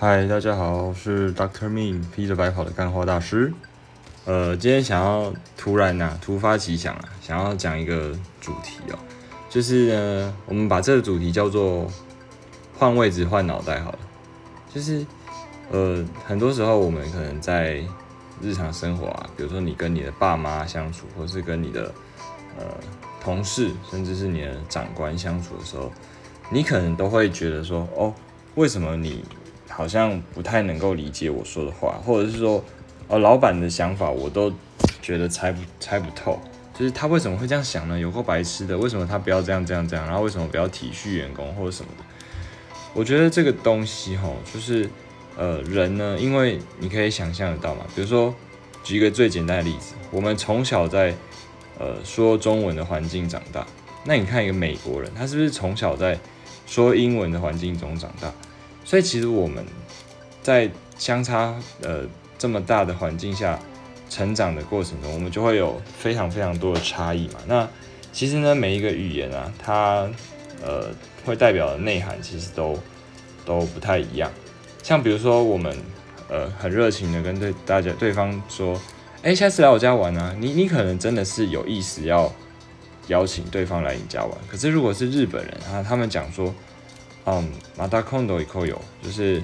[0.00, 3.52] 嗨，大家好，我是 Doctor Ming，披着白袍的干花大师。
[4.26, 8.98] 呃，今天想要突然呐，突发奇想啊，想要讲一个主题哦，
[9.50, 11.90] 就是呢，我们把这个主题叫做
[12.78, 13.98] 换位置换脑袋好了。
[14.72, 15.04] 就是
[15.72, 17.82] 呃，很多时候我们可能在
[18.40, 21.92] 日常生活啊，比如说你跟你的爸妈相处，或是跟你的
[22.56, 22.64] 呃
[23.20, 25.90] 同事，甚至是你的长官相处的时候，
[26.50, 28.14] 你可能都会觉得说，哦，
[28.54, 29.24] 为什么你
[29.78, 32.60] 好像不太能够理解我说的话，或者是说，
[33.06, 34.52] 哦，老板的想法我都
[35.00, 36.36] 觉得猜不猜不透，
[36.76, 37.96] 就是他为什么会这样想呢？
[37.96, 40.04] 有够白痴的，为什么他不要这样这样这样？
[40.04, 42.04] 然后为什么不要体恤员工或者什么的？
[42.92, 44.90] 我觉得这个东西哈，就是
[45.36, 48.34] 呃，人呢，因为你可以想象得到嘛，比如说
[48.82, 51.14] 举一个最简单的例子，我们从小在
[51.78, 53.64] 呃说中文的环境长大，
[54.02, 56.18] 那你看一个美国人，他是不是从小在
[56.66, 58.32] 说英文的环境中长大？
[58.88, 59.62] 所以其实我们
[60.42, 62.04] 在相差呃
[62.38, 63.58] 这么大的环境下
[64.08, 67.34] 成长的过程中，我们就会有非常非常多的差异嘛。
[67.46, 67.68] 那
[68.14, 70.08] 其实呢，每一个语言啊，它
[70.62, 70.86] 呃。
[71.24, 72.78] 会代表的内涵其实都
[73.44, 74.30] 都不太一样，
[74.82, 75.76] 像比如说我们
[76.30, 78.80] 呃很热情的跟对大家对方说，
[79.20, 82.32] 哎，下次来我家玩啊，你你可能真的是有意思要
[83.08, 86.54] 邀请对方来你家玩，可是如果是日本人啊，他们讲说，
[87.30, 89.42] 嗯，马达空都一口有，就是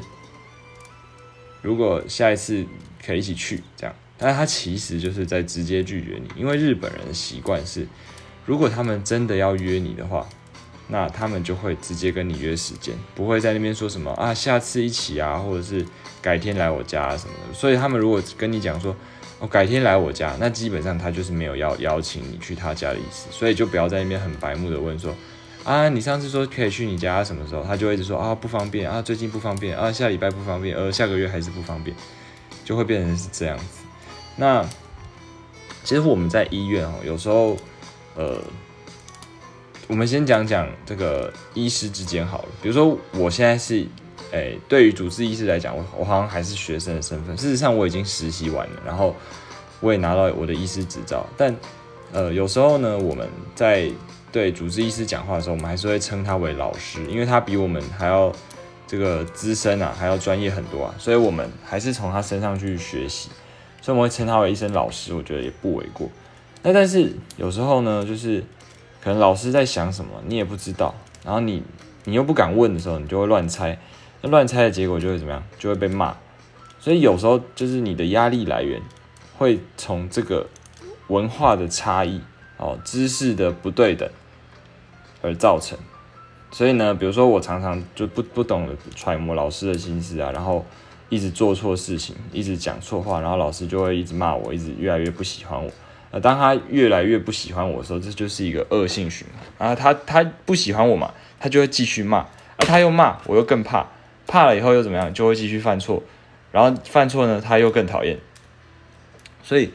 [1.61, 2.65] 如果下一次
[3.05, 7.87] 可以一起去这样，但是他其实就是在直接拒绝你，因为日本人的习惯是，
[8.47, 10.27] 如果他们真的要约你的话。
[10.87, 15.83] 那他们就会直接跟你约时间，不会在那边说什么啊，下次一起啊，或者是
[16.21, 17.55] 改天来我家啊什么的。
[17.55, 18.95] 所以他们如果跟你讲说，
[19.39, 23.29] 哦，改天来我家，那基本上他就是没有要邀请你去他家的意思。
[23.31, 25.15] 所以就不要在那边很白目的问说，
[25.65, 27.63] 啊，你上次说可以去你家什么时候？
[27.63, 31.97] 他就一直说啊，不方便啊，最近不方便啊，下礼拜不方便，呃，下个月还是不方便，
[32.65, 33.85] 就会变成是这样子。
[34.37, 34.65] 那
[35.83, 37.57] 其实我们在医院哦，有时候，
[38.15, 38.41] 呃。
[39.87, 42.49] 我们先讲讲这个医师之间好了。
[42.63, 43.87] 比如说，我现在是，
[44.33, 47.37] 诶，对于主治医师来讲，我我好像还是学生的身份。
[47.37, 49.15] 事实上，我已经实习完了，然后
[49.81, 51.27] 我也拿到我的医师执照。
[51.37, 51.55] 但，
[52.13, 53.91] 呃，有时候呢，我们在
[54.35, 58.33] 对主治医师讲话的时候，我们还是会称他为老师，因为他比我们还要
[58.85, 60.95] 这个资深啊，还要专业很多啊。
[60.99, 63.31] 所以我们还是从他身上去学习，
[63.81, 66.11] 所以我们会称他为一声老师，我觉得也不为过。
[66.65, 68.43] 那但是有时候呢，就是。
[69.03, 71.63] 可能老师在想什么，你也不知道，然后你
[72.05, 73.79] 你又不敢问的时候，你就会乱猜，
[74.23, 75.43] 那乱猜的结果就会怎么样？
[75.59, 76.17] 就会被骂。
[76.81, 78.81] 所以有时候就是你的压力来源
[79.37, 80.47] 会从这个
[81.09, 82.23] 文化的差异
[82.57, 84.09] 哦，知识的不对等
[85.25, 85.77] 而造成。
[86.53, 90.65] 所以呢，比如说我常常就不不懂得揣摩老师的心思啊，然后
[91.09, 95.71] 一直做错事情，一直讲错话，然后老师就会一直骂我，一直越来越不喜欢我。
[96.21, 99.45] 当他越来越不喜欢我的时候，这就是一个恶性循环。
[99.59, 103.89] 然后他他不喜欢我嘛，他就会继续骂，啊，他又骂，我又更怕，
[104.29, 106.01] 怕了以后又怎么样，就会继续犯错，
[106.53, 108.17] 然后犯错呢，他又更讨厌。
[109.43, 109.73] 所以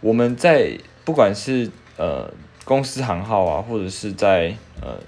[0.00, 2.28] 我们在不管是呃
[2.66, 5.00] 公司行号啊，或者是在呃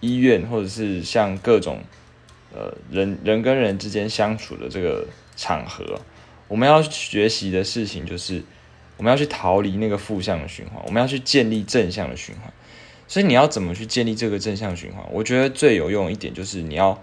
[0.00, 1.80] 医院，或者是像各种
[2.54, 6.00] 呃人人跟人之间相处的这个场合，
[6.48, 8.42] 我们要学习的事情就是。
[8.98, 12.50] 我们要去逃离那个负向的循环，我们要去建立正向的循环。
[13.06, 15.04] 所以你要怎么去建立这个正向循环？
[15.12, 16.98] 我觉得最有用一点就是你要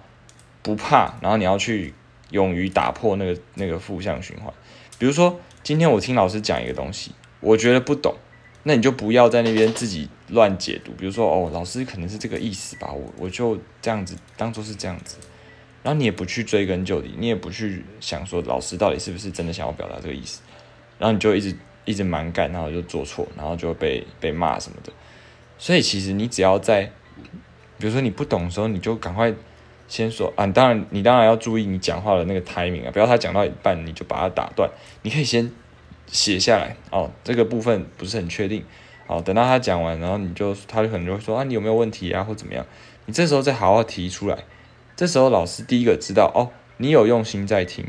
[0.63, 1.93] 不怕，然后你要去
[2.31, 4.51] 勇于打破那个那个负向循环。
[4.97, 7.11] 比如说，今天我听老师讲一个东西，
[7.41, 8.15] 我觉得不懂，
[8.63, 10.91] 那你就不要在那边自己乱解读。
[10.97, 15.17] 比如说，哦，老师可能是这个意思吧，我我就这样子当做是这样子，
[15.83, 20.41] 然后你也不去追根究底，你也不去想说老师到底是不是真的想要表达这个意思，
[20.97, 21.55] 然后你就一直。
[21.85, 24.93] 一直蛮干，然后就做错，然后就被被骂什么的。
[25.57, 26.89] 所以其实你只要在，
[27.77, 29.33] 比如说你不懂的时候，你就赶快
[29.89, 30.47] 先说啊。
[30.47, 34.71] 当然，你当然要注意你讲话的那个 timing 啊，不要他讲到一半你就把他打断。
[35.01, 35.51] 你可以先
[36.07, 38.63] 写下来哦，这个部分不是很确定。
[39.07, 42.65] 哦，等到他讲完，然后你就他就可能就会说啊，你有没有问题啊，或怎么样？
[43.05, 44.37] 你这时候再好好提出来。
[44.95, 47.85] 这时候老师第一个知道哦，你有用心在听。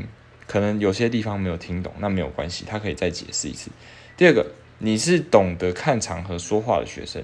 [0.47, 3.71] 可能有些地方没有听懂，那没有关系，他可以再解释一次。
[4.15, 4.45] 第二个，
[4.77, 7.23] 你是懂得看场合说话的学生，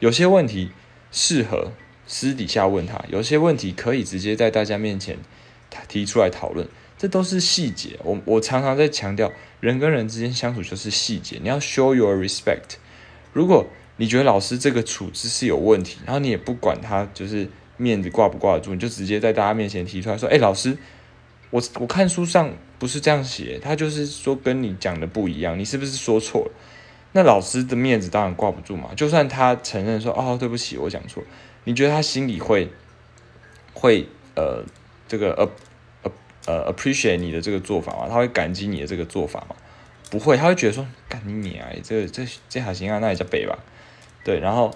[0.00, 0.70] 有些问题
[1.10, 1.72] 适合
[2.06, 5.16] 私底下问他，有些问题可以直接在大家面前
[5.88, 6.68] 提出来讨论，
[6.98, 7.98] 这都是细节。
[8.04, 9.32] 我我常常在强调，
[9.62, 12.74] 人跟人之间相处就是细节，你要 show your respect。
[13.32, 13.66] 如果
[13.96, 20.76] 你觉得老师这个处置是有问题，然后你也不管他就是面子挂不挂得住，你就直接在大家面前提出来说：“哎，老师。”
[21.52, 26.52] 我我看书上不是这样写，他就是说跟你讲的不一样，你是不是说错了？
[27.12, 28.88] 那老师的面子当然挂不住嘛。
[28.96, 31.22] 就算他承认说哦对不起，我讲错，
[31.64, 32.70] 你觉得他心里会
[33.74, 34.64] 会呃
[35.06, 35.46] 这个呃
[36.46, 38.08] 呃 appreciate 你的这个做法嘛？
[38.08, 39.56] 他会感激你的这个做法嘛？
[40.10, 43.58] 不会，他会觉得说干你娘，这这这还行啊，那也叫北吧？
[44.24, 44.70] 对，然后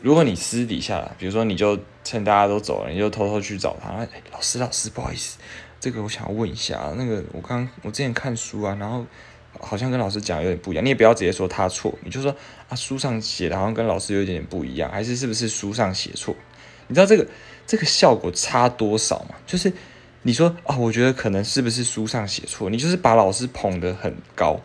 [0.00, 5.38] 如果你私底下，比如说你就趁大家都走了，你就偷偷去找他，哎，老师老师，不好意思，
[5.80, 9.04] 这个我想要问一下，那个我刚我之前看书啊，然后。
[9.60, 12.34] 好像跟老师讲有点不一样，你也不要直接说他错，你就说
[12.70, 16.34] 啊书上写的好像跟老师有一点点不一样，还是是不是书上写错？
[16.88, 17.26] 你知道这个
[17.66, 19.34] 这个效果差多少吗？
[19.46, 19.70] 就是
[20.22, 24.60] 你说啊，我觉得可能是不是书上写错，你就是把老师捧得很高，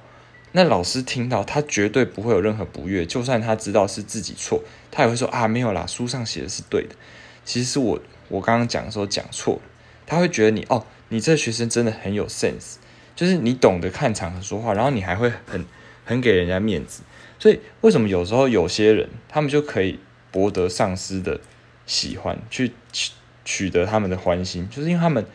[0.51, 6.95] 那老师听到他绝对不会有任何不悦，就算他知道是自己错，他也会说啊没有啦，书上写的是对的，
[7.44, 8.00] 其实是我
[8.30, 9.62] 我刚刚讲的时候讲错了，
[10.06, 12.75] 他会觉得你哦，你这学生真的很有 sense。
[13.15, 15.65] 就是你懂得看场合说话，然后你还会很
[16.06, 17.01] 很给人家面子，
[17.39, 20.00] 所以为什么有时候有些人他们就可以
[20.30, 21.39] 博得上司的
[21.88, 23.12] 喜欢，去取
[23.44, 25.25] 取得他们的欢心，就是因为他们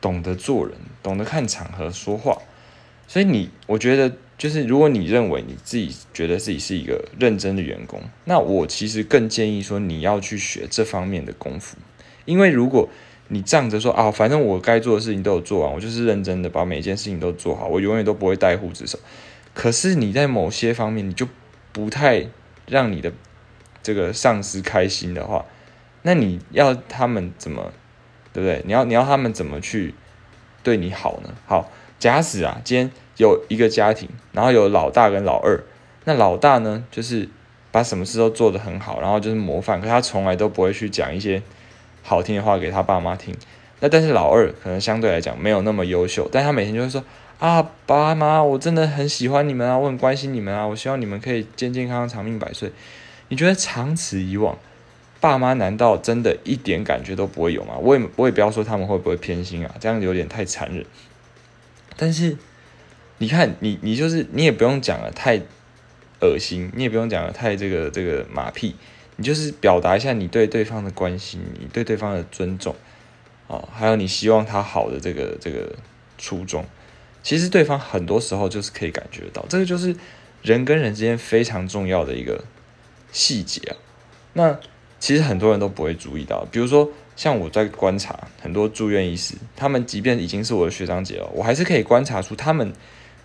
[0.00, 2.38] 懂得做人，懂得看场合说话。
[3.06, 11.76] 所以你，我觉得就是如果你认为你自己觉得自己是一个认真的员工，那我其实更建议说你要去学这方面的功夫，
[12.24, 12.88] 因为如果。
[13.30, 18.98] 你仗着说啊，反正我该做的事情都有做完，我就是认真的把每件事情都做好，我永远都不会带护职手。
[19.52, 21.28] 可是你在某些方面，你就
[21.70, 22.26] 不太
[22.66, 23.12] 让你的
[23.82, 25.44] 这个上司开心的话，
[26.00, 27.70] 那你要他们怎么，
[28.32, 28.62] 对不对？
[28.66, 29.94] 你要你要他们怎么去
[30.62, 31.30] 对你好呢？
[31.46, 35.62] 好，假使啊，今天有一个家庭，然后有老大跟老二，
[36.04, 37.28] 那老大呢，就是
[37.70, 41.42] 把什么事都做得很好，然后就是模范，可他从来都不会去讲一些。
[42.00, 43.34] 好听的话给他爸妈听，
[43.80, 47.04] 那但是老二可能相对来讲没有那么优秀，但他每天就会说
[47.38, 52.72] 啊，爸妈，我真的很喜欢你们啊，我很关心你们啊，我希望你们可以健健康康、长命百岁。
[53.28, 54.56] 你觉得长此以往，
[55.20, 57.76] 爸妈难道真的一点感觉都不会有吗？
[57.78, 60.84] 我也我也不要说他们会不会偏心啊，这样有点太残忍。
[61.96, 62.36] 但是
[63.18, 65.40] 你看，你你就是你也不用讲了太
[66.20, 68.76] 恶心，你也不用讲了太这个这个马屁。
[69.20, 72.72] 你就是表达一下你对对方的关心，你对对方的尊重，
[73.48, 75.74] 哦，还有你希望他好的这个这个
[76.16, 76.64] 初衷，
[77.20, 79.96] 其实对方很多时候就是可以感觉到，这个就是
[80.42, 82.44] 人跟人之间非常重要的一个
[83.10, 83.76] 细节啊。
[84.34, 84.60] 那
[85.00, 92.72] 其实很多人都不会注意到，比如说像我在观察很多住院医师，他们即便已经是我的学长姐了，我还是可以观察出他们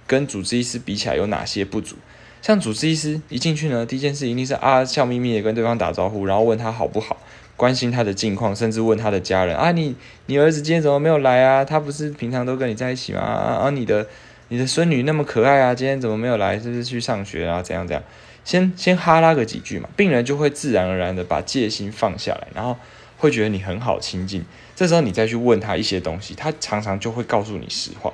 [0.05, 1.95] 跟主治医师比起来有哪些不足。
[2.41, 7.17] 像主治医师一进去呢，第一件事一定是啊笑眯眯的跟对方打招呼，然后问他好不好，
[7.55, 9.95] 关心他的近况，甚至问他的家人啊，你
[10.25, 11.63] 你儿子今天怎么没有来啊？
[11.63, 13.21] 他不是平常都跟你在一起吗？
[13.21, 14.05] 啊，你的
[14.49, 16.59] 你的孙女那么可爱啊，今天怎么没有来？
[16.59, 17.61] 是不是去上学啊？
[17.63, 18.03] 怎样怎样？
[18.43, 22.77] 先先哈拉个几句嘛，病人就会自然而然的把戒心放下来，然后
[23.17, 24.43] 会觉得你很好亲近。
[24.75, 28.11] 这时候你再去问他一些东西，他常常就会告诉你实话。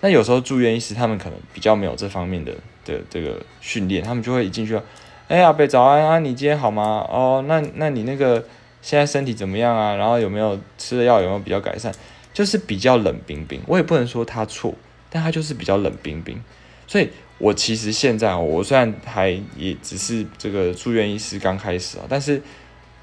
[0.00, 2.52] 那有时候住院医师他们可能比较没有这方面的。
[2.86, 4.78] 的这个训练，他们就会一进去，
[5.26, 7.02] 哎呀，贝早安啊，你今天好吗？
[7.08, 8.44] 哦，那那你那个
[8.82, 9.94] 现在身体怎么样啊？
[9.94, 11.90] 然后有没有吃的药有没有比较改善？
[12.34, 13.58] 就是比较冷冰冰。
[13.66, 14.74] 我也不能说他错，
[15.08, 16.38] 但他就是比较冷冰冰。
[16.86, 22.40] 所以我其实现在我虽然还也只是这个住院医师刚开始啊，但是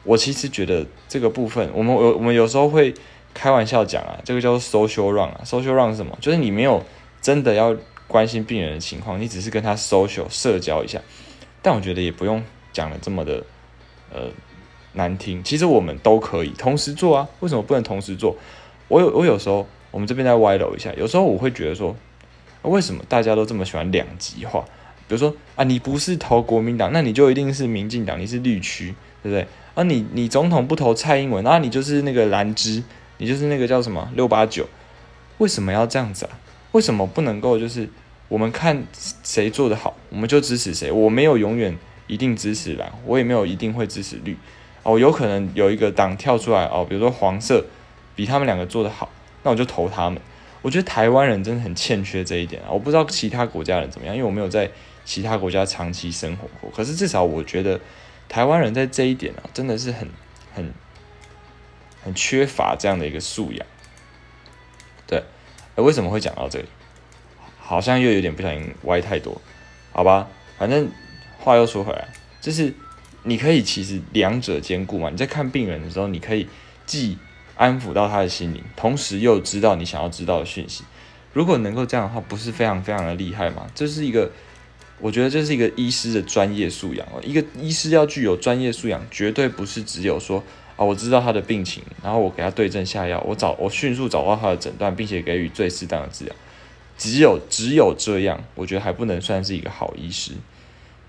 [0.04, 2.94] 我其实觉得这个部分，我们我我们有时候会
[3.34, 6.18] 开玩笑讲啊，这个叫做 social run 啊，social run 是什么？
[6.22, 6.84] 就是你没有
[7.22, 7.76] 真的要。
[8.08, 11.00] 关心病人的情况，你只是跟他 social 社交一下，
[11.62, 13.42] 但我觉得也不用讲的这么的
[14.12, 14.24] 呃
[14.92, 15.42] 难听。
[15.46, 18.36] 其实我们都可以同时做啊，为什么不能同时做？
[18.90, 21.96] 我有我有时候我们这边在歪楼一下，有时候我会觉得说，
[22.70, 24.63] 为什么大家都这么喜欢两极化？
[25.08, 29.46] 比如说啊，你不是投国民党，那你就一定是民进党，你是绿区，对不对？
[29.74, 32.82] 啊，你你总统不投蔡英文，那你就是那个蓝芝，
[33.18, 34.65] 你就是那个叫什么六八九？
[35.39, 36.39] 为什么要这样子啊？
[36.72, 37.89] 为什么不能够就是
[38.30, 38.84] 我们看
[39.24, 40.91] 谁做的好，我们就支持谁？
[40.91, 41.77] 我没有永远
[42.08, 44.38] 一定支持蓝，我也没有一定会支持绿。
[44.84, 47.65] 哦，有可能有一个党跳出来哦，比如说黄色
[48.15, 49.10] 比他们两个做的好，
[49.44, 50.22] 那我就投他们。
[50.62, 52.70] 我觉得台湾人真的很欠缺这一点啊！
[52.72, 54.70] 我不知道其他国家人怎么样，因为我没有在
[55.03, 56.70] 其他国家长期生活过。
[56.72, 57.80] 可是至少我觉得
[58.30, 60.08] 台湾人在这一点啊，真的是很
[60.53, 60.74] 很
[62.03, 63.65] 很缺乏这样的一个素养。
[65.08, 65.24] 对。
[65.77, 66.65] 为什么会讲到这里？
[67.58, 69.41] 好像又有点不小心歪太多，
[69.94, 70.27] 好吧？
[70.60, 70.91] 反正
[71.39, 72.10] 话又说回来，
[72.41, 72.72] 就是
[73.24, 75.10] 你可以其实两者兼顾嘛。
[75.10, 76.48] 你在看病人的时候，你可以
[76.86, 77.18] 既
[77.62, 80.84] 安抚到他的心灵，同时又知道你想要知道的讯息。
[81.32, 83.68] 如果能够这样的话，不是非常非常的厉害吗？
[83.75, 84.32] 这是一个，
[85.00, 87.22] 我觉得这是一个医师的专业素养哦。
[87.24, 90.44] 一个医师要具有专业素养，绝对不是只有说
[90.75, 96.36] 啊，我知道他的病情，然后我给他对症下药，我找我迅速找到他的诊断，并且给予最适当的治疗。
[96.98, 100.32] 只有只有这样，我觉得还不能算是一个好医师，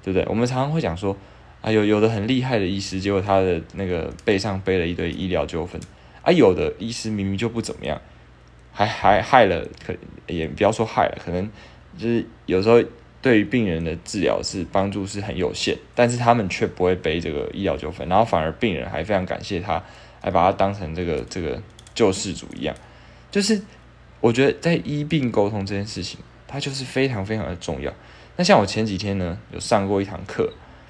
[0.02, 0.26] 对不对？
[0.28, 1.16] 我们常常会讲说，
[1.62, 5.80] 啊，有有的很厉害的医师，结果他的那个背上背了一堆医疗纠纷，
[6.23, 8.00] 啊，有的医师明明就不怎么样。
[8.75, 9.95] 还还害了，可
[10.26, 11.50] 也不要说害了，可能
[11.99, 12.83] 就是有时候
[13.21, 19.83] 对于病人的治疗是帮助是很有限，但是他们却不会背这个医疗纠纷，然后反而病人还非常感谢他，
[20.23, 21.62] 还把他当成这个这个
[21.95, 22.75] 救世主一样。
[23.31, 23.61] 就是
[24.21, 27.93] 我觉得在医病沟通这件事情，它就是非常非常的重要。
[28.37, 30.45] 那像我前几天呢，有上过一堂课，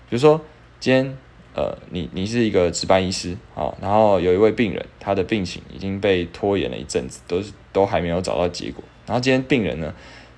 [0.09, 0.41] 比如说
[0.79, 1.17] 今天。
[1.55, 8.83] 呃，你你是一个值班医师啊，然后有一位病人，他的病情已经被拖延了一阵子，都是都还没有找到结果。
[9.07, 9.93] 然后今天病人呢，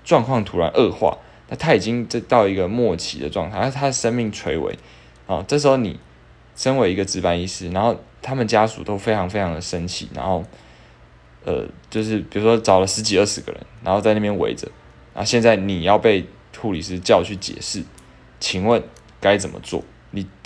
[0.04, 1.16] 状况突然恶化，
[1.49, 4.76] 那他已经这到一个末期的状态，他的生命垂危
[5.28, 5.44] 啊。
[5.47, 6.00] 这时候你
[6.56, 10.42] 身为一个值班医师，然后他们家属都非常非常的生气，然后
[11.44, 14.66] 呃，就是比如说找了十几二十个人，然后在那边围着，
[15.14, 16.26] 啊，现在你要被
[16.59, 17.85] 护理师叫去解释，
[18.40, 18.83] 请问
[19.21, 19.85] 该怎么做？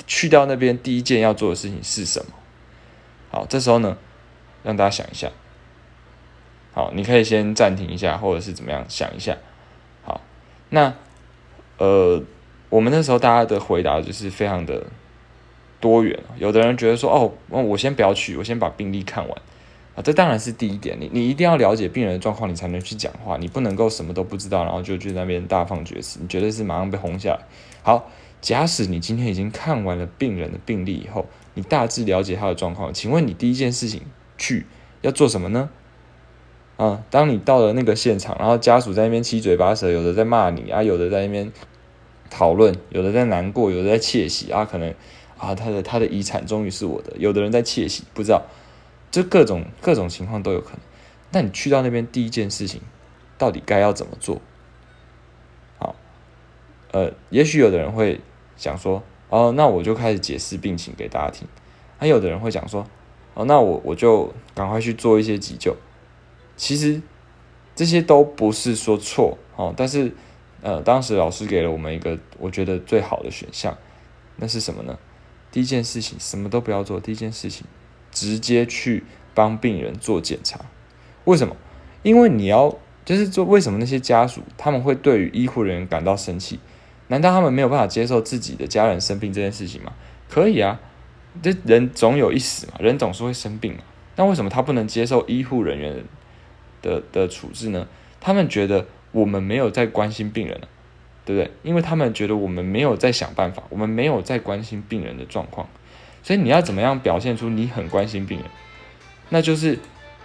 [0.08, 2.32] 去掉那边第一件要做的事情是什么？
[3.30, 3.98] 好，这时候呢，
[4.64, 5.30] 让大家想一下。
[6.72, 9.36] 好，你可以先暂停一下，或者是怎么样想一下。
[10.02, 10.22] 好，
[10.70, 10.94] 那
[11.76, 12.22] 呃，
[12.70, 14.86] 我们那时候大家的回答就是非常的
[15.78, 16.18] 多元。
[16.38, 19.38] 有的人觉得说，哦，我先不要去，我先把病历看完。
[19.94, 20.96] 啊，这当然是第一点。
[20.98, 23.36] 你你一定要了解病人的状况，你才能去讲话。
[23.36, 27.40] 你不能够什么都不知道，然后就去那边大放厥词，你绝对是马上被轰下来。
[27.82, 28.10] 好。
[28.40, 34.02] 假使你今天已经看完了病人的病历以后，你大致了解他的状况，请问你第一件事情
[34.36, 34.64] 去
[35.00, 35.70] 要做什么呢？
[36.76, 41.52] 啊，当你到了那个现场，然后家属在那边七嘴八舌，有的在骂你啊，有的在那边
[42.30, 44.94] 讨论，有的在难过，有的在窃喜啊，可能
[45.36, 48.44] 啊他的他的遗产终于是我的，有的人在窃喜，不知道，
[49.10, 50.78] 就各种各种情况都有可能。
[51.32, 52.80] 那你去到那边第一件事情，
[53.36, 54.40] 到底该要怎么做？
[55.80, 55.96] 好，
[56.92, 58.20] 呃，也许有的人会。
[58.58, 61.48] 想说哦，那我就开始解释病情给大家听。
[61.96, 62.86] 还有的人会讲说，
[63.32, 65.74] 哦，那我我就赶快去做一些急救。
[66.56, 67.00] 其实
[67.74, 70.12] 这些都不是说错哦，但是
[70.60, 73.78] 呃，当时老师给了我们一个我觉得最好的选项，
[74.36, 74.98] 那是什么呢？
[75.50, 77.64] 第一件事情什么都不要做，第一件事情
[78.10, 80.60] 直接去帮病人做检查。
[81.24, 81.56] 为什么？
[82.02, 86.60] 因为你要就是做为什么那些家属他们会对于医护人员感到生气？
[87.08, 89.92] 难道他们没有办法接受自己的家人生病这件事情吗？
[90.28, 90.78] 可以啊，
[91.42, 93.80] 这人总有一死嘛，人总是会生病嘛。
[94.16, 96.04] 那为什么他不能接受医护人员
[96.82, 97.86] 的的处置呢？
[98.20, 100.60] 他们觉得我们没有在关心病人，
[101.24, 101.50] 对不对？
[101.62, 105.68] 因为他们觉得我们没有在想办法，我们没有在关心病人的状况。
[106.22, 108.46] 所以你要怎么样表现出你很关心病人？
[109.30, 109.78] 那就是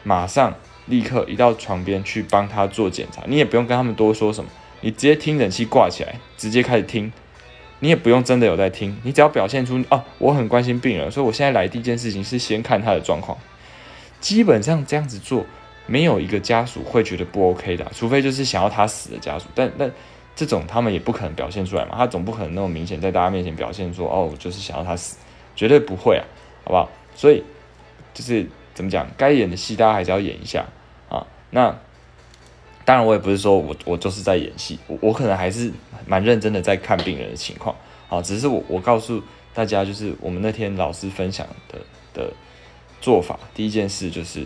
[0.04, 0.56] 马上
[0.88, 4.50] 立刻移到床边去帮他做检查，你也不用跟他们多说什么。
[4.84, 7.10] 你直接听诊器挂起来，直接开始听，
[7.80, 13.38] 你也不用真的有在听，你只要表现出哦，我很关心病人，所以我现在来第一件事情是先看他的状况。
[14.20, 15.46] 基本上这样子做，
[15.88, 19.90] 没有一个家属会觉得不 OK 的，除非就是想要他死的家属，但但
[20.36, 25.16] 这种他们也不可能表现出来嘛，他总不可能那么明显在大家面前表现说哦，就是想要他死，
[25.56, 26.26] 绝对不会啊，
[26.66, 26.90] 好不好？
[27.16, 27.42] 所以
[28.14, 30.66] 就是怎么讲，该演的戏大家还是要演一下
[31.08, 31.74] 啊，那。
[32.86, 35.72] 当然，我也不是说我我就是在演戏，我我可能还是
[36.06, 37.74] 蛮认真的在看病人的情况，
[38.10, 39.24] 啊，只是我我告诉
[39.54, 41.80] 大家，就是我们那天老师分享的
[42.14, 42.34] 的
[43.00, 44.46] 做法，第一件事就是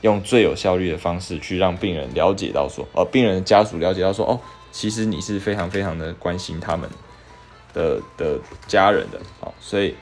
[0.00, 4.40] 用最有效率的方式去让病人了解到说，呃，病人的家属了解到说，哦，
[4.70, 6.88] 其实你是非常非常的关心他们
[7.74, 9.94] 的的家人的，好，所以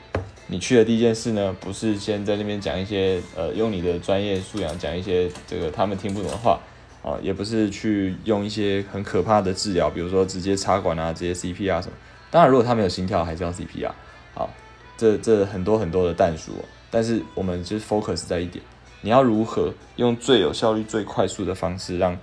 [0.47, 6.57] 你去的第一件事呢，不是先在那边讲一些呃，用你的专业素养讲一些这个他们听不懂的话。
[7.03, 11.93] 啊，也不是去用一些很可怕的治疗，比如说直接插管啊，直接 CPR 什么。
[12.29, 13.91] 当然，如果他没有心跳，还是要 CPR。
[14.35, 14.49] 好，
[14.97, 16.51] 这这很多很多的弹数。
[16.91, 18.63] 但是我们就是 focus 在一点，
[19.01, 22.17] 你要如何用最有效率、最快速的方式，让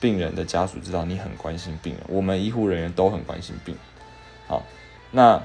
[0.00, 3.76] 病人的家属知道你很关心病人，我们医护人员都很关心病。
[4.48, 4.62] 好，
[5.12, 5.40] 那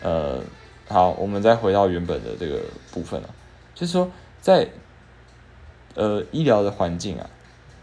[0.00, 0.40] 呃，
[0.86, 2.60] 好，我们再回到原本的这个
[2.92, 3.28] 部分啊，
[3.74, 4.08] 就是说
[4.40, 4.68] 在
[5.94, 7.28] 呃医疗的环境啊。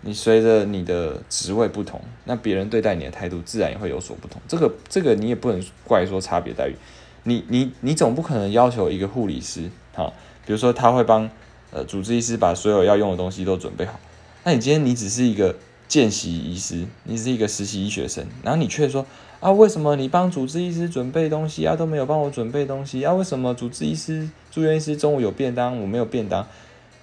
[0.08, 4.40] 你随着你的职位不同，那别人对待你的态度自然也会有所不同。
[4.48, 6.76] 这个这个你也不能怪说差别待遇。
[7.24, 10.14] 你你你总不可能要求一个护理师，哈，
[10.46, 11.28] 比如说他会帮
[11.72, 14.00] 呃主治医师把所有要用的东西都准备好。
[14.44, 15.56] 那你今天你只是一个
[15.88, 19.04] 见习医师，你是一个实习医学生，然后你却说
[19.40, 23.12] 啊，为什么你帮主治医师准备东西啊都没有帮我准备东西啊？
[23.12, 26.48] 为什么主治医师、住院医师中午有便当，我没有便当？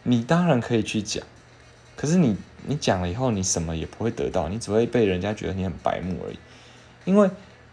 [0.05, 1.25] 你当然可以去讲，
[1.97, 6.39] 可是你你讲了以后，你什么也不会得到，你只会被人家觉得你很白目而已。
[7.05, 7.31] 因为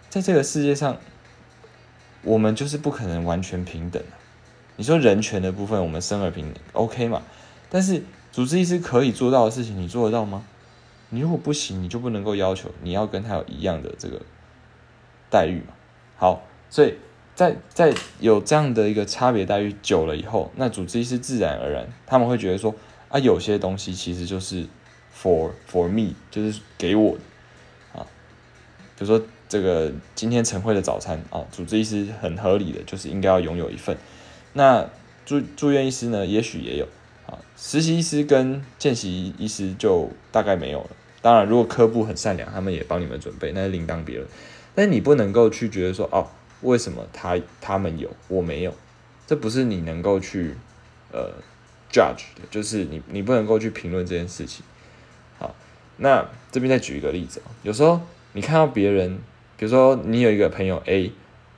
[0.09, 0.97] 在这个世界上，
[2.23, 4.09] 我们就是不可能完全平等的
[4.75, 7.21] 你说人权的部分，我们生而平等，OK 嘛？
[7.69, 10.45] 但是主治医师可以做到的事情，你做得到吗？
[11.09, 14.21] 你如果不行，你就不能够要求你要跟他有一样的这个
[15.29, 15.73] 待遇嘛。
[16.17, 16.95] 好，所以
[17.35, 22.75] 在在有这样的一个差别待遇久了以后，那主治医师自然而然他们会觉得说
[23.09, 24.65] 啊，有些东西其实就是
[25.15, 27.17] for for me，就是给我
[27.93, 28.05] 啊，
[28.97, 33.97] 比如说这个今天晨会的早餐啊，主治医师很合理的就是应该要拥有一份。
[34.53, 34.87] 那
[35.25, 36.87] 住住院医师呢，也许也有
[37.25, 40.89] 啊，实习医师跟见习医师就大概没有了。
[41.21, 44.27] 当然，如果科部很善良，他们也帮你们准备，那是另当别论。
[44.73, 46.25] 但是你不能够去觉得说，哦，
[46.61, 48.73] 为什么他他们有，我没有？
[49.27, 50.55] 这不是你能够去
[51.11, 51.33] 呃
[51.91, 54.63] judge 的，就是你你不能够去评论这件事情。
[55.37, 55.55] 好，
[55.97, 58.01] 那这边再举一个例子啊，有时候
[58.33, 59.19] 你看到别人，
[59.57, 61.11] 比如说你有一个朋友 A，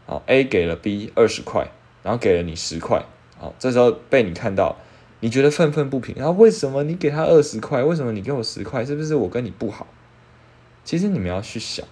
[0.06, 1.68] 好，A 给了 B 二十块，
[2.04, 3.06] 然后给了你十块，
[3.38, 4.78] 好，这时候被你看到。
[5.24, 8.84] 你觉得愤愤不平，然后为什么你给他二十块，为什么你给我十块？
[8.84, 9.86] 是不是我跟你不好？
[10.84, 11.86] 其实你们要去想，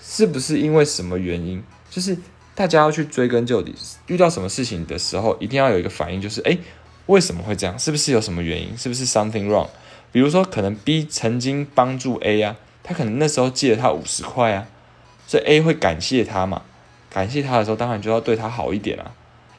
[0.00, 1.60] 是不是因为什么原因？
[1.90, 2.16] 就是
[2.54, 3.74] 大家要去追根究底，
[4.06, 6.56] 遇到什么事情的时候，一定要有一个反应，就是哎，
[7.10, 7.76] 为什么会这样？
[7.76, 8.76] 是不是有什么原因？
[8.78, 9.66] 是不是 something wrong？
[10.12, 14.68] 比如说，可能 B 曾经帮助 A 啊，他可能那时候借了他五十块啊，
[15.26, 16.62] 所以 A 会感谢他嘛？
[17.10, 19.12] 感谢他的时候，当然就要对他好一点啊。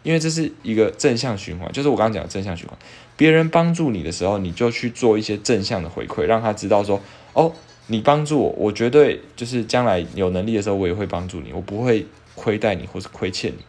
[0.04, 2.78] 因为这是一个正向循环，就是我刚刚讲的正向循环。
[3.16, 7.00] 别人帮助你的时候，你就去做一些正向的回馈，让他知道说
[7.34, 7.54] ：“哦，
[7.88, 13.60] 你帮助我，我绝对就是将来有能力的时候，我也会帮助你，我不会亏待你或是亏欠你。”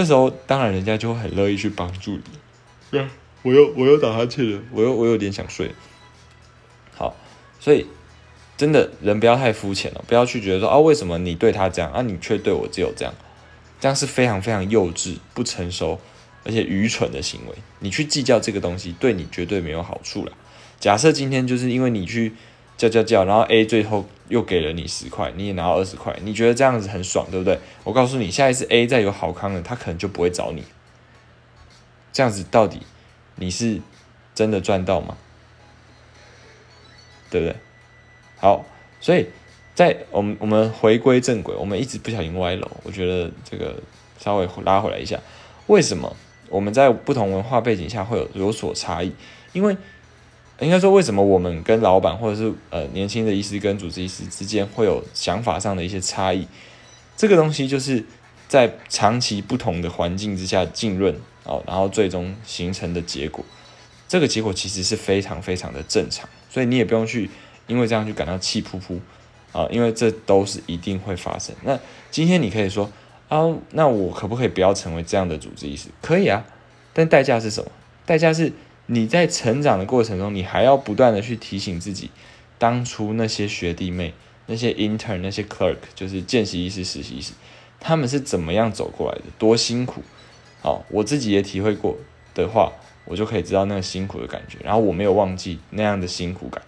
[0.00, 2.22] 这时候，当然人家就会很乐意去帮助你。
[2.90, 3.06] 对，
[3.42, 5.72] 我又我又打哈欠了，我又我有点想睡。
[6.96, 7.14] 好，
[7.58, 7.86] 所以
[8.56, 13.12] 真的人不要太肤浅了，不要去觉得说：“啊，为什么你对他这样，啊，你却对我只有这样？”
[13.78, 16.00] 这样是非常非常幼稚、不成熟，
[16.44, 17.54] 而且愚蠢的行为。
[17.80, 20.32] 你去计较这个东西，对你绝对没有好处了。
[20.78, 22.32] 假设今天就是因为你去
[22.80, 27.58] 叫叫叫，然后 A 最后又给了你十块，你也拿到二十块，你觉得这样子很爽，对不对？
[27.84, 30.64] 我告诉你，下一次 A 再有好康了，他可能就不会找你。
[32.12, 32.80] 这样子到底
[33.36, 33.80] 你是
[34.34, 35.18] 真的赚到吗？
[37.28, 37.56] 对不对？
[38.38, 38.64] 好，
[39.00, 39.26] 所以。
[39.72, 43.76] 在我们我们回归正轨，我们一直不小心歪楼，我觉得这个
[44.18, 45.18] 稍微拉回来一下。
[45.68, 46.14] 为什么
[46.50, 49.10] 我们在不同文化背景下会有有所差异？
[49.54, 49.74] 因为
[50.60, 56.46] 应该说，为什么我们跟老板或者是呃年轻的医师跟主治医师之间会有想法上的一些差异？
[57.16, 58.04] 这个东西就是
[58.46, 63.44] 在长期不同的环境之下浸润哦，然后最终形成的结果。
[64.06, 67.30] 这个结果其实是非常非常的正常，所以你也不用去
[67.66, 69.00] 因为这样去感到气扑扑。
[69.52, 71.52] 啊，因为这都是一定会发生。
[71.64, 71.76] 那
[72.08, 72.88] 今天你可以说
[73.28, 75.88] 啊，那我可不可以不要成为这样的主治医师？
[76.00, 76.44] 可以啊，
[76.92, 77.68] 但代价是什么？
[78.06, 78.52] 代价是
[78.90, 82.10] 你在成长的过程中，你还要不断的去提醒自己，
[82.58, 84.12] 当初那些学弟妹、
[84.46, 87.32] 那些 intern、那些 clerk，就是见习医师、实习医师，
[87.78, 90.02] 他们是怎么样走过来的，多辛苦。
[90.60, 91.96] 好，我自己也体会过
[92.34, 92.72] 的话，
[93.04, 94.58] 我就可以知道那个辛苦的感觉。
[94.64, 96.62] 然后我没有忘记那样的辛苦感，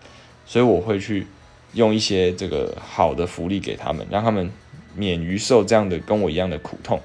[0.47, 1.27] 所以我会去。
[1.75, 4.53] 用一些这个好的福利给他们，让他们
[4.95, 7.01] 免于受这样的跟我一样的苦痛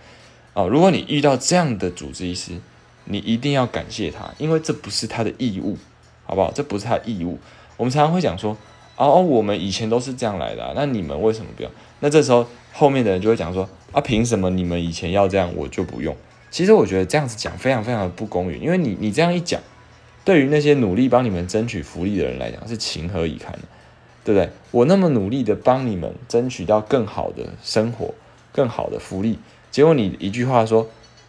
[0.53, 0.65] 啊！
[0.65, 2.59] 如果你遇到这样的主治医师，
[3.09, 5.77] 你一定要感谢他，因为这不是他的义务，
[6.25, 6.51] 好不好？
[6.51, 7.37] 这不是他义务。
[7.75, 8.55] 我们常常会讲说，
[8.95, 11.69] 哦，我们以前都是这样来的，那你们为什么不要？
[11.99, 16.15] 那这时候后面的人就会讲说，啊，凭什么你们以前要这样，我就不用？
[16.51, 19.61] 其实我觉得这样子讲非常非常的不公允，因为你你这样一讲，
[20.23, 23.59] 对于那些努力帮你们争取福利的人来讲，是情何以堪的。
[24.23, 24.49] 对不对？
[24.71, 28.13] 我那么努力的帮你们争取到更好的生活、
[28.51, 29.39] 更好的福利，
[29.71, 30.85] 结果你一句话说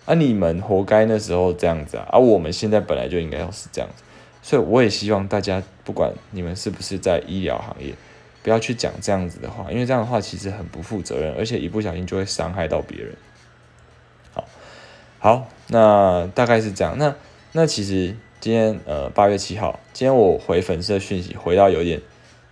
[0.09, 4.03] 啊，你们活该那时候这样子啊，而我们现在本来就应该要是这样子，
[4.43, 7.93] 所以我也希望大家不管你们是不是在医疗行业，
[8.43, 13.15] 不要去讲这样子的话，因为这样的话其实很不负责任，而且一不小心就会伤害到别人。
[14.33, 14.49] 好，
[15.19, 16.97] 好，那大概是这样。
[16.97, 17.15] 那
[17.53, 22.01] 那其实今天呃八月七号，今天我回粉丝的讯息回到有点。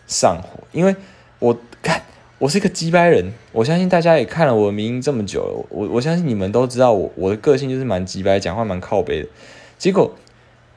[0.09, 0.95] 上火，因为
[1.40, 2.01] 我看
[2.38, 9.29] 我是一个鸡掰人，我相信大家也看了我的名这么久了，我我相信你们都知道我我的个性就是蛮鸡掰，讲话蛮靠背的。
[9.79, 10.14] 结果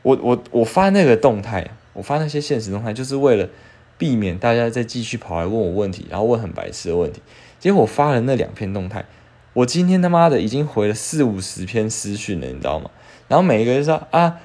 [0.02, 3.50] 我我我发那个动态，我发那些现实动态，就是为了
[3.98, 7.22] 避免大家再继续跑来问我问题，然后问很白痴的问题。
[7.60, 9.04] 结果我发了那两篇动态，
[9.52, 12.89] 我今天他妈的已经回了四五十篇私讯了，你知道吗？
[13.28, 14.39] 然后每一个人说啊，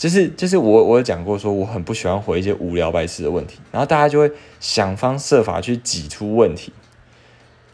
[0.00, 6.72] 就是就是我我有讲过说我很不喜欢回一些无聊白痴的问题，然后大家就会想方设法去挤出问题。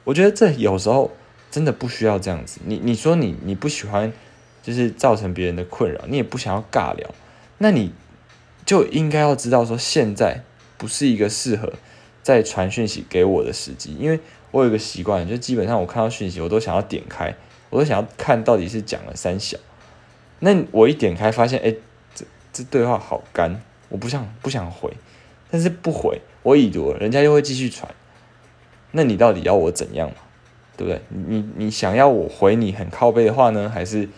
[0.03, 1.13] 我觉得这有时候
[1.53, 2.59] 真的不需要这样子。
[2.65, 4.13] 你你说你你不喜欢，
[4.61, 7.15] 就是造成别人的困扰，你也不想要尬聊，
[7.59, 7.93] 那你
[8.65, 10.43] 就应该要知道说现在
[10.77, 11.75] 不是一个适合
[12.25, 14.19] 再传讯息给我的时机，因为。
[14.53, 17.35] 我有一个习惯，就基本上我看到讯息，我都想要点开，
[17.69, 19.59] 我都想要看到底是讲了三小。
[20.39, 21.75] 那我一点开，发现哎，
[22.57, 24.91] 这对话好干，我不想不想回，
[25.51, 27.95] 但是不回，我已读了，人家又会继续传。
[28.93, 30.17] 那你到底要我怎样嘛？
[30.75, 31.03] 对不对？
[31.11, 34.09] 你你想要我回你很靠背的话呢，还是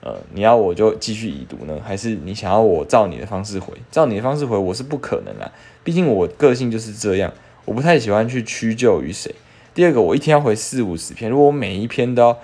[0.00, 1.80] 呃你要我就继续已读呢？
[1.84, 3.72] 还是你想要我照你的方式回？
[3.92, 5.52] 照你的方式回，我是不可能啦，
[5.84, 7.32] 毕竟我个性就是这样，
[7.64, 9.32] 我不太喜欢去屈就于谁。
[9.72, 12.38] 第二个，我一天要回四五十篇，如果我每一篇都要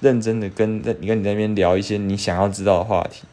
[0.00, 3.24] 认真的跟在你跟你那边聊一些你想要知道的话题，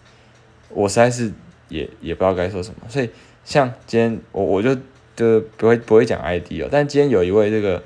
[0.70, 1.32] 我实在是
[1.70, 2.82] 也也不知道该说什么。
[2.90, 3.10] 所以
[3.44, 4.76] 像今天我我就
[5.16, 7.82] 就不会不会讲 ID 哦，但今天有一位这个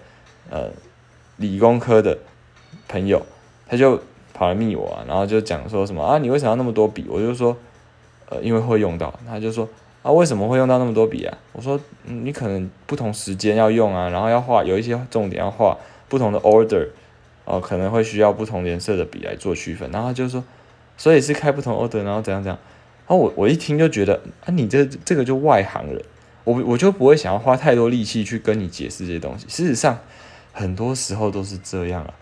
[0.50, 0.70] 呃
[1.38, 2.18] 理工科的
[2.88, 3.26] 朋友，
[3.68, 4.02] 他就
[4.34, 7.06] 跑来密我啊，然后就讲说什么啊，你为什么要那么多笔？
[7.10, 7.58] 我就说
[8.30, 9.68] 呃，因为会用到，他就说。
[10.04, 11.38] 啊，为什么会用到那么多笔啊？
[11.52, 15.76] 我说，嗯，你可能不同时间要用啊，然后要画有一些重点要画
[16.08, 16.88] 不同的 order，
[17.44, 19.90] 哦，可能会需要不同颜色的笔来做区分。
[19.92, 20.42] 然后他就说，
[20.96, 22.58] 所以是开不同 order，然后怎样怎样。
[23.08, 26.04] 然后我我一听就觉得，啊，你这这个就外行人，
[26.44, 29.46] 我我就不会想要花太多力气去跟你解释这些东西。
[29.48, 30.00] 事实上，
[30.52, 32.14] 很多时候都是这样啊。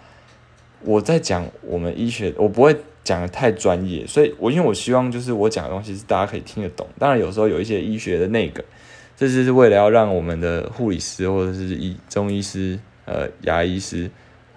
[0.82, 2.76] 我在讲我们医学，我不会。
[3.06, 6.88] 讲的太专业，所以我因为我希望就是我讲的东西是大家可以听得懂。
[6.98, 8.66] 当然有时候有一些医学的那个，
[9.16, 14.10] 这就是为了要让我们的护理师或者是医中医师、呃牙医师、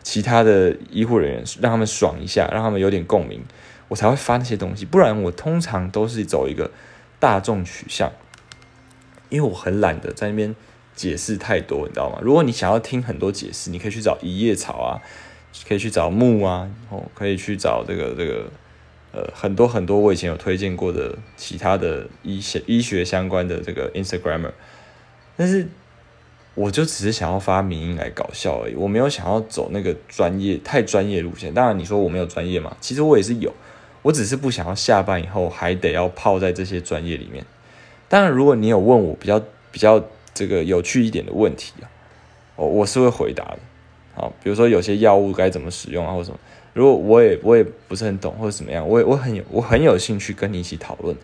[0.02, 3.38] 其他的医护人员让他们爽一下，让他们有点共鸣，
[3.88, 4.84] 我才会发那些东西。
[4.84, 6.70] 不然我通常都是走一个
[7.18, 8.12] 大众取向，
[9.28, 10.54] 因为我很懒得在那边
[10.94, 12.18] 解释太多，你知道吗？
[12.22, 15.02] 如果你想要听很多解释，你可以去找一叶草啊。
[15.66, 18.48] 可以去找木啊，哦，可以去找这个这个，
[19.12, 24.52] 呃，很多很多我以前有推荐过的其他的医学医学相关的这个 Instagramer，
[25.36, 25.66] 但是
[26.54, 31.52] 我就只是想要发名音来搞笑而已，我没有想要走那个专业太专业路线。
[31.52, 33.52] 当然你说我没有专业嘛，其实我也是有，
[34.08, 37.44] 我只是不想要下班以后还得要泡在这些专业里面。
[38.08, 39.38] 当然，如果你有问我比较
[39.70, 41.84] 比较这个有趣一点的问题啊，
[42.56, 43.58] 我我是会回答的。
[44.14, 46.38] 好，比如说有些药物该怎么使用啊，或什么，
[46.72, 51.14] 如果我也我也不是很懂或者怎么样，我也我很有我很有兴趣跟你一起讨论，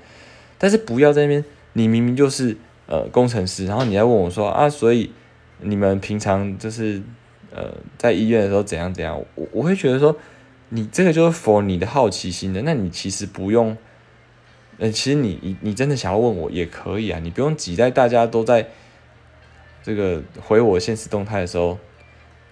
[0.59, 1.43] 但是不要在那边，
[1.73, 2.55] 你明明就是
[2.87, 5.11] 呃工程师，然后你在问我说啊，所以
[5.61, 7.01] 你们平常就是
[7.51, 10.15] 呃在医院的时候怎样怎样，我我会觉得说
[10.75, 13.77] 你这个就是 for 你的好奇心的，那你其实不用，
[14.79, 18.69] 呃，其实你你你真的想要问我也可以啊，你不用挤在大家都在
[19.83, 21.79] 这个回我现实动态的时候。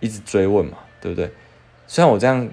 [0.05, 1.31] 一直追问嘛，对不对？
[1.87, 2.49] 虽然我这样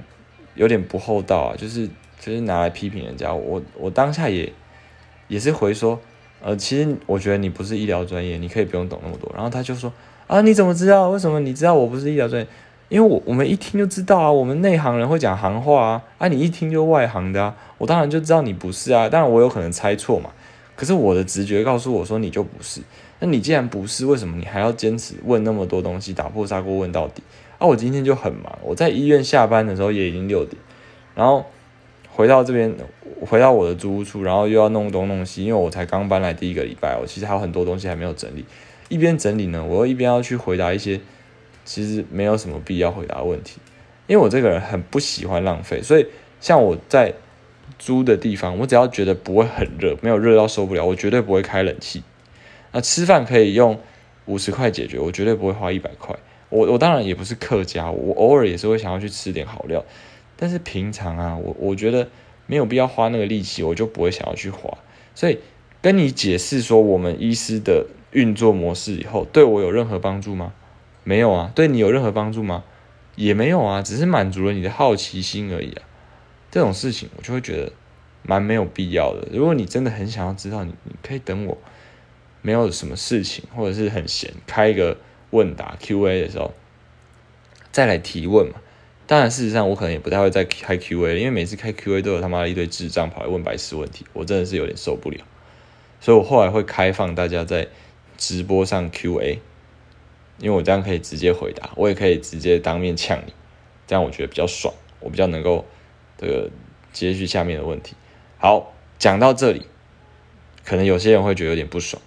[0.54, 1.88] 有点不厚道啊，就是
[2.20, 3.34] 就是拿来批评人家。
[3.34, 4.54] 我我当下也
[5.28, 6.00] 也是回说，
[6.44, 9.32] 呃，其实我觉得你不是医疗专业，你可以不用懂那么多。
[9.34, 9.92] 然后他就说，
[10.28, 11.10] 啊，你怎么知道？
[11.10, 12.48] 为什么你知道我不是医疗专业？
[12.90, 19.08] 因为我我们一听就知道啊，我们内行人会讲行话啊，啊，你一听就外行的啊，我当然就知道你不是啊。
[19.08, 20.32] 当然我有可能猜错嘛，
[20.76, 22.82] 可是我的直觉告诉我说你就不是。
[23.20, 27.22] 那你既然不是，为什么你还要坚持问那么多东西，打破砂锅问到底？
[27.60, 30.58] 啊，我今天就很忙，我在医院下班的时候也已经六点，
[31.14, 31.46] 然后
[32.10, 32.74] 回到这边，
[33.28, 38.46] 回到我的租屋处，然后又要弄东弄西，因为我才刚搬来第一个礼拜，我其实还有很多东西还没有整理。
[38.88, 41.00] 一边整理呢，我又一边要去回答一些
[41.70, 43.60] 其实没有什么必要回答问题，
[44.08, 46.08] 因为我这个人很不喜欢浪费，所以
[46.42, 47.14] 像我在
[47.78, 52.02] 租的地方，我只要觉得不会很热，没有热到受不了，我绝对不会开冷气。
[52.72, 53.80] 那吃饭可以用
[54.26, 56.16] 五十块解决，我绝对不会花一百块。
[56.50, 59.86] 我我当然也不是客家，我偶尔也是会想要去吃点好料，
[60.36, 62.10] 但是平常啊，我我觉得
[62.48, 64.76] 没有必要花那个力气，我就不会想要去花。
[65.14, 65.38] 所以
[65.84, 70.52] 跟你解释说我们医师的运作模式以后，对我有任何帮助吗？
[71.10, 71.52] 没有啊。
[71.56, 72.64] 对你有任何帮助吗？
[73.16, 75.82] 也没有啊，只是满足了你的好奇心而已啊。
[76.52, 77.72] 这种事情我就会觉得
[78.22, 79.28] 蛮没有必要的。
[79.32, 81.58] 如果你真的很想要知道，你你可以等我
[82.42, 84.98] 没有什么事情或者是很闲开一个。
[85.32, 86.52] 问答 Q&A 的时候，
[87.72, 88.56] 再来提问嘛。
[89.06, 95.20] 当然，事实上我可能也不太会再开 Q&A，因为每次开 Q&A 都有他妈一堆智障跑来问白痴问题，我真的是有点受不了。
[96.00, 97.68] 所以我后来会开放大家在
[98.18, 99.40] 直播上 Q&A，
[100.40, 103.34] 因为我这样可以直接回答，我也可以直接当面呛你，
[103.86, 105.66] 这样我觉得比较爽，我比较能够
[106.18, 106.50] 这个
[106.94, 107.96] 接续下面的问题。
[108.38, 109.66] 好，讲到这里，
[110.64, 112.02] 可能有些人会觉得有点不爽，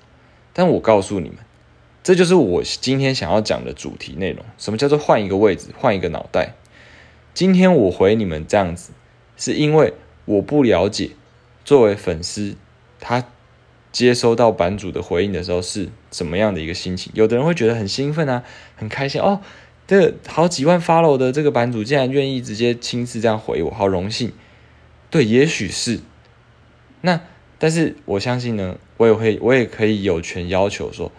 [0.53, 1.39] 但我告诉你们，
[2.03, 4.45] 这就是我今天想要讲的主题内容。
[4.57, 6.55] 什么叫做换一个位置，换一个脑袋？
[7.35, 8.93] 今天我回你们这样子，
[9.37, 11.11] 是因为我不了解
[11.65, 12.57] 作为粉丝
[12.99, 13.25] 他。
[13.93, 17.13] 接收到版主的回应的时候是怎么样的一个心情？
[17.15, 18.43] 有的人会觉得很兴奋啊，
[18.75, 19.41] 很开心哦，
[19.87, 24.33] 这好几万 follow 的这个版主竟然愿意直接亲自这样回我，好荣幸。
[25.11, 26.01] 对，也许是。
[27.03, 27.21] 那
[27.59, 31.13] 但是我相信呢，我也会，我也可以有权要求说，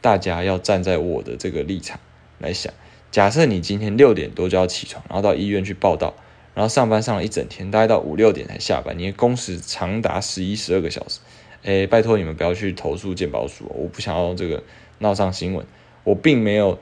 [0.00, 2.00] 大家要站在我的这个立场
[2.38, 2.72] 来想。
[3.12, 6.14] 假设你今天六点多就要起床，然后到医院去报道，
[6.54, 11.20] 然后上班上了一整天，大概到五六点才下班，你的工时长达十一、十二个小时。
[11.66, 14.62] 哎，拜托你们不要去投诉鉴宝署，我不想要这个
[15.00, 15.66] 闹上新闻。
[16.04, 16.78] 我并没有，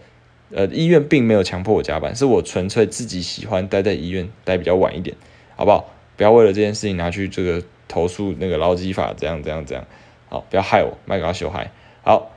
[0.50, 5.16] 呃，医院并没有强迫我加班，是我纯粹自己喜欢待在医院待比较晚一点，
[5.56, 5.88] 好不好？
[6.18, 9.86] 不要为了这件事情拿去这个投诉那个劳基法，这样这样这样，
[10.28, 11.70] 好，不要害我，麦克修害。
[12.02, 12.32] 好，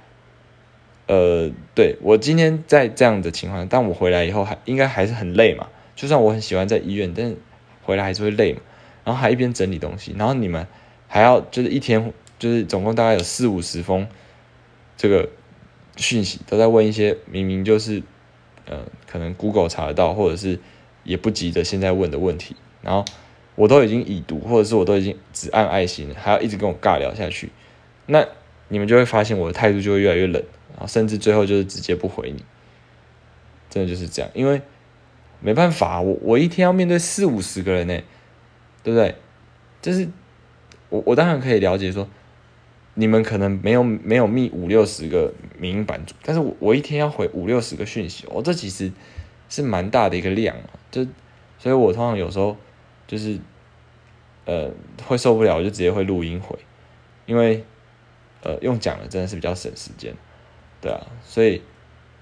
[1.07, 5.67] 呃，对我今天在这样的情况，但我回来以后还应该还是很累嘛。
[5.97, 7.35] 就算我很喜欢在医院，但是
[7.83, 8.61] 回来还是会累嘛。
[9.03, 10.65] 然后还一边整理东西，然后你们
[11.09, 12.13] 还要就是一天。
[12.39, 14.07] 就是总共大概有四五十封
[14.95, 15.29] 这个
[15.95, 18.03] 讯息，都在问一些明明就是，
[18.65, 20.59] 呃，可能 Google 查得到，或者是
[21.03, 23.03] 也不急着现在问的问题，然后
[23.55, 27.49] 我都已经已读，或者是我都已经只按爱心，还要一直跟我尬聊下去，
[28.05, 28.23] 那
[28.67, 32.43] 你们就会发现我的态度就会越来越冷，然后甚至最后就是直接不回你，
[33.69, 34.61] 真的就是这样，因为
[35.39, 37.99] 没办法，我我一天要面对四五十个人呢，
[38.83, 39.15] 对不对？
[39.81, 40.07] 就是
[40.89, 42.07] 我我当然可以了解说。
[42.99, 48.91] 你们可能没有没有密五六十个民营版主，但是我我一天要回五六十个讯息，哦，这其实
[49.49, 51.05] 是蛮大的一个量啊，就
[51.59, 52.57] 所以我通常有时候
[53.05, 53.37] 就是
[54.45, 54.71] 呃
[55.05, 56.57] 会受不了，我就直接会录音回，
[57.27, 57.63] 因为
[58.41, 60.15] 呃用讲的真的是比较省时间，
[60.81, 61.61] 对啊，所以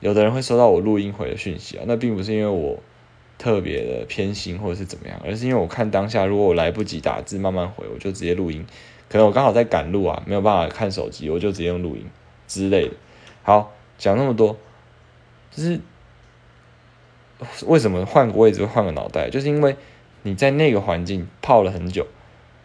[0.01, 2.77] 有的人会收到我录音回的讯息啊，那并不是因为我
[3.37, 8.65] 特别的偏心或者是怎么样，而是因为我看当下如果我来不及打字慢慢回，我就直接录音。
[9.15, 12.05] 可能我刚好在赶路啊，没有办法看手机，我就直接用录音
[12.49, 12.93] 之类的。
[13.43, 14.57] 好，讲那么多，
[15.49, 15.79] 就是
[17.65, 19.77] 为什么换个位置换个脑袋，就是因为
[20.23, 22.05] 你在那个环境泡了很久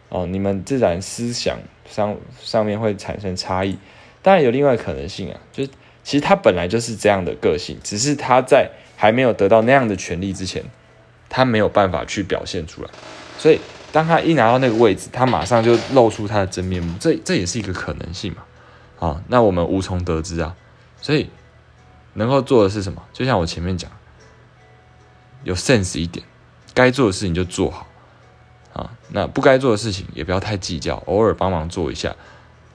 [0.09, 1.57] 哦，你们自然思想
[1.89, 3.77] 上上面会产生差异。
[4.21, 5.69] 当然有另外可能性啊，就是
[6.03, 10.61] 其实他本来就是这样的个性，只是他在还没有得到那样的权利之前，
[11.29, 12.89] 他没有办法去表现出来，
[13.37, 13.61] 所以。
[13.91, 18.43] 当他一拿到那个位置，他马上就露出他的真面目，这这也是一个可能性嘛？
[18.99, 20.55] 啊，那我们无从得知啊。
[21.01, 21.29] 所以
[22.13, 23.03] 能够做的是什么？
[23.11, 23.91] 就像我前面讲，
[25.43, 26.25] 有 sense 一点，
[26.73, 27.87] 该做的事情就做好
[28.73, 28.91] 啊。
[29.09, 32.15] 那不该做的事情也不要太计较，偶尔帮忙做一下，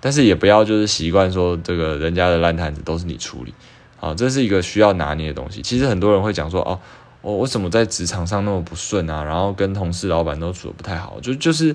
[0.00, 3.54] 但是也不要就是习惯说这个人家的烂摊子都是你处理
[4.00, 5.62] 啊，这是一个需要拿捏的东西。
[5.62, 6.78] 其实很多人会讲说哦。
[7.26, 9.24] 我为什么在职场上那么不顺啊？
[9.24, 11.74] 然后跟同事、老板都处的不太好，就就是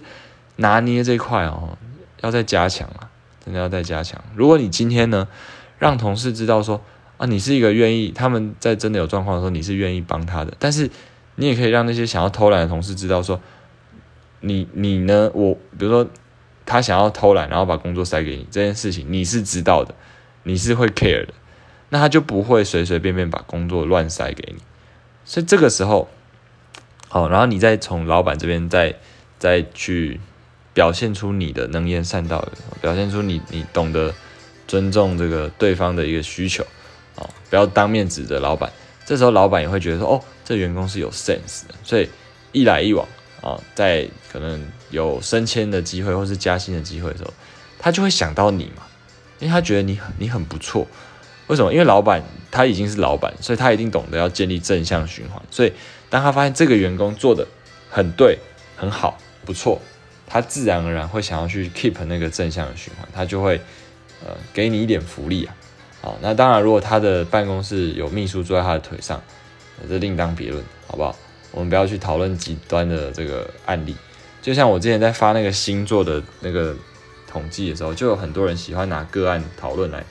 [0.56, 1.78] 拿捏这块哦，
[2.22, 3.12] 要再加强啊，
[3.44, 4.24] 真的要再加强。
[4.34, 5.28] 如果你今天呢，
[5.78, 6.80] 让同事知道说
[7.18, 10.90] 啊，你是一个愿意他们在真的有状况的时候，你是愿意帮他的，但是
[11.36, 13.38] 你也可以让那些想要偷懒的同事知道说，
[14.40, 16.08] 你你呢，我比如说
[16.66, 19.94] 他想要偷懒，然后把工作塞给你这件事情，你是知道的，
[20.44, 21.34] 你是会 care 的，
[21.90, 24.62] 那他就不会随随便便把工作乱塞给你。
[25.26, 26.10] 所以这个时候，
[27.08, 28.96] 好，然后你再从老板这边再
[29.40, 30.20] 再去
[30.74, 32.46] 表现出你的能言善道，
[32.82, 34.14] 表现出你你懂得
[34.68, 36.66] 尊重这个对方的一个需求，
[37.16, 38.72] 哦，不要当面指责老板。
[39.06, 41.76] 这时候老板也会觉得说，哦，这员工是有 sense 的。
[41.84, 42.10] 所以
[42.52, 43.06] 一来一往
[43.42, 47.34] 啊，在可能有升迁的机会或是加薪的机会的时候，
[47.80, 48.84] 他就会想到你嘛，
[49.40, 50.88] 因为他觉得你很你很不错。
[51.52, 51.74] 为什么？
[51.74, 55.42] 因为老板他已经是老板，所以他一定懂得要建立正向循环。
[55.52, 55.74] 所以
[56.10, 57.46] 当他发现这个员工做的
[57.90, 58.40] 很对、
[58.78, 59.82] 很好、不错，
[60.26, 63.60] 他自然而然会想要去 keep 那个正向的循环，他就会
[64.24, 65.54] 呃给你一点福利啊。
[66.02, 69.22] 好，那当然，如果他的办公室有秘书坐在他的腿上，
[69.90, 71.14] 这另当别论，好不好？
[71.52, 73.94] 我们不要去讨论极端的这个案例。
[74.42, 76.74] 就像我之前在发那个星座的那个
[77.28, 80.02] 统计的时候，就有很多人喜欢拿个案讨论来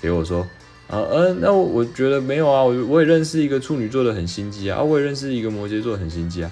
[0.00, 0.46] 给我说。
[0.88, 6.50] 啊，嗯，那我我觉得没有啊，我我也认识一个处女座的很心机啊，啊，我也认识一个摩羯座很心机啊，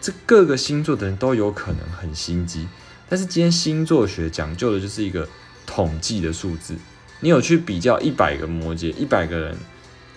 [0.00, 2.66] 这各个星座的人都有可能很心机，
[3.08, 5.28] 但是今天星座学讲究的就是一个
[5.66, 6.74] 统计的数字。
[7.20, 9.56] 你有去比较一百个摩羯，一百个人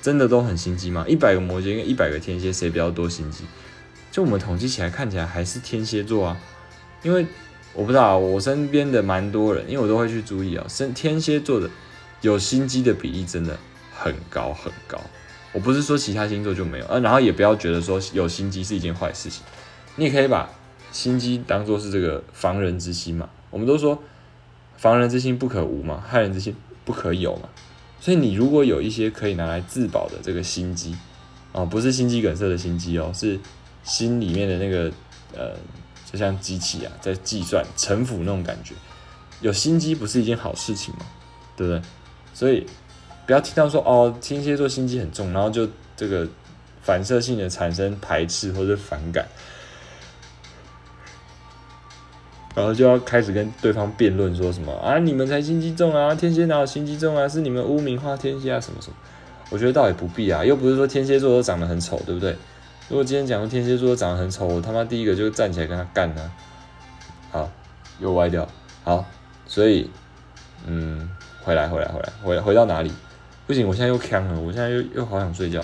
[0.02, 1.04] 真的都很心机吗？
[1.08, 3.44] 一百个摩羯跟一百个天蝎，谁比较多心机？
[4.12, 6.38] 就我们统计起来，看起来还是天蝎座啊。
[7.02, 7.26] 因为
[7.74, 11.68] 我不知道，我身边的蛮多人，因为我都会去注意啊，身天蝎座的
[12.22, 13.58] 有心机的比例真的
[13.94, 15.00] 很高很高。
[15.52, 19.44] 我不是说其他星座就没有，呃，然后也不要觉得说有心机是一件坏事情。
[19.96, 20.50] 你也可以把
[20.92, 23.30] 心机当做是这个防人之心嘛。
[23.50, 24.02] 我们都说
[24.78, 26.56] 防人之心不可无嘛，害人之心。
[26.84, 27.48] 不可有嘛？
[28.00, 30.98] 所以你如果有一些可以拿来自保的这个心机，
[31.52, 33.40] 哦，不是心肌梗塞的心机哦，是
[33.84, 34.92] 心里面的那个
[35.32, 35.56] 呃，
[36.12, 38.74] 就像机器啊，在计算城府那种感觉。
[39.42, 41.06] 有心机不是一件好事情嘛？
[41.56, 41.82] 对不对？
[42.34, 42.66] 所以
[43.26, 46.28] 不要听到说哦，天蝎座心机很重，然后就这个
[46.82, 49.26] 反射性的产生排斥或者反感。
[52.54, 55.00] 然后就要开始跟对方辩论，说什么啊？
[55.00, 56.14] 你们才心机重啊！
[56.14, 57.26] 天蝎哪有心机重啊？
[57.26, 58.60] 是你们污名化天蝎啊？
[58.60, 58.96] 什么什么？
[59.50, 62.36] 我觉得倒也不必啊，又不是说天蝎座都长得很丑，对不对？
[62.90, 66.32] 如果今天讲说天蝎座长得很丑，我他妈第一个就站起来跟他干呢。
[67.32, 67.50] 好，
[68.00, 68.46] 又歪掉。
[68.84, 69.06] 好，
[69.48, 69.90] 所以，
[70.66, 71.10] 嗯，
[71.44, 72.92] 回来，回来，回来，回回到哪里？
[73.48, 75.64] 不行，我现在又呛了，我现在又又好想睡觉。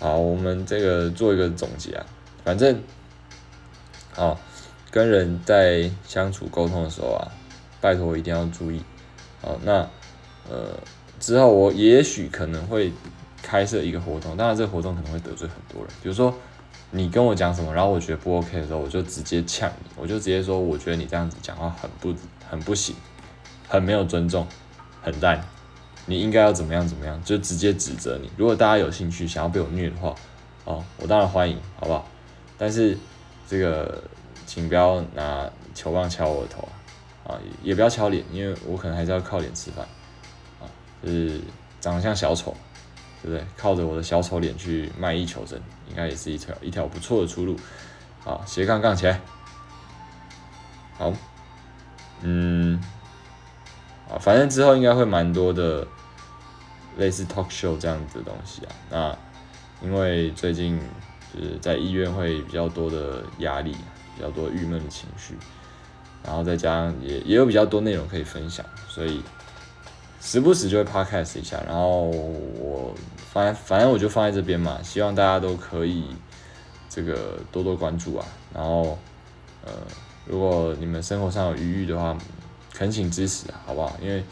[0.00, 2.06] 好，我们这个做一个总结啊，
[2.44, 2.82] 反正，
[4.12, 4.38] 好。
[4.90, 7.24] 跟人在相处沟通的时候啊，
[7.80, 8.82] 拜托一定要注意。
[9.40, 9.88] 好，那
[10.50, 10.68] 呃
[11.18, 12.92] 之后我也许可能会
[13.42, 15.90] 开设一个活动，当然这个活动可能会得罪很多人。
[16.02, 16.34] 比如说
[16.90, 22.14] 你跟我讲什么，然后我觉得不 OK 的时候，我就直接呛你，我就直接说我觉得你这样子讲话很不
[22.50, 22.94] 很不行，
[23.70, 24.46] 很没有尊重，
[25.02, 25.42] 很烂，
[26.06, 28.30] 你应该要怎么样怎么样，就直接指责你。
[28.36, 30.14] 如果大家有兴趣想要被我虐的话，
[30.64, 32.06] 哦，我当然欢迎，好不好？
[32.56, 32.96] 但是
[33.48, 34.02] 这个。
[34.44, 36.68] 请不要拿球棒敲我的头
[37.24, 37.38] 啊！
[37.62, 39.86] 也不要敲脸，因为我可能还是要靠脸吃饭
[40.60, 40.68] 啊。
[41.02, 41.40] 就是
[41.80, 42.54] 长得像小丑，
[43.22, 43.46] 对不对？
[43.56, 47.56] 靠着我的小丑脸去卖艺求生，应该也是一条一条不错的出路。
[48.20, 49.18] 好，斜杠杠起来。
[50.98, 51.12] 好，
[52.20, 52.78] 嗯，
[54.12, 55.86] 啊，反正之后应该会蛮多的
[56.98, 58.72] 类似 talk show 这样子的东西啊。
[58.90, 59.18] 那
[59.86, 60.78] 因为最近
[61.34, 63.74] 就是在医院会比较多的压力。
[64.14, 65.34] 比较多郁闷的情绪，
[66.22, 69.22] 然后再加上也也有比较多内容可以分享，所以
[70.20, 71.58] 时不时就会 podcast 一下。
[71.66, 76.04] 然后我反反正我就放在这边嘛，希望大家都可以
[76.90, 78.26] 这个多多关注啊。
[78.52, 78.98] 然后
[79.64, 79.72] 呃，
[80.26, 82.14] 如果你们生活上有余裕的话，
[82.74, 83.96] 恳请支持啊，好不好？
[84.00, 84.22] 因为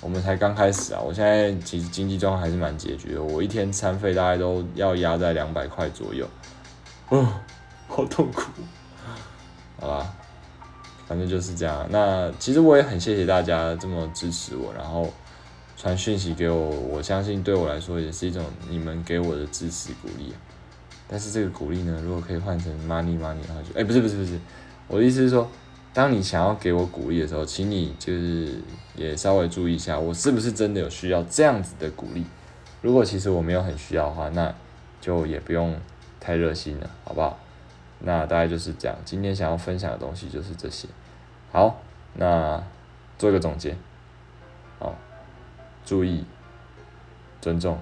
[0.00, 6.28] 我们才刚开始啊，我现在其实经济状况还是蛮拮据的，我一天餐费大概都要压在两百块左右，
[7.08, 7.26] 哦，
[7.88, 8.42] 好痛苦。
[9.80, 10.14] 好吧，
[11.06, 11.86] 反正就是这样。
[11.90, 15.12] 那其实我也很谢谢大家这么支持我，然后
[15.76, 16.70] 传讯息给我。
[16.70, 20.32] 我相信对我来说也是一种你们给我的支持鼓励。
[21.06, 24.38] 但是这个鼓励呢，如果可以换成 money money 的话，就哎不是不是不是，
[24.88, 25.46] 我的意思是说，
[25.94, 28.60] 当你想要给我鼓励的时候，请你就是
[28.96, 32.26] 也稍微注意一下，我是不是真的有需要这样子的鼓励。
[32.82, 34.52] 如果其实我没有很需要的话，那
[35.00, 35.78] 就也不用
[36.18, 37.38] 太热心了，好不好？
[38.00, 40.88] 那大概就是这样，今天想要分享的东西就是这些。
[41.52, 41.80] 好，
[42.14, 42.60] 那
[43.16, 43.76] 做一个总结。
[44.80, 44.92] 好，
[45.86, 46.24] 注意
[47.40, 47.78] 尊重，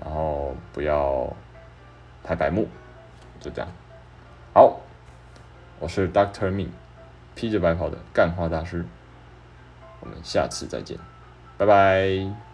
[0.00, 1.34] 然后不要
[2.22, 2.68] 太白目，
[3.40, 3.68] 就这样。
[4.54, 4.80] 好，
[5.82, 6.70] 我是 Doctor Me，
[7.34, 8.84] 披着白袍的干花大师。
[9.98, 10.96] 我们下次再见，
[11.58, 12.51] 拜拜。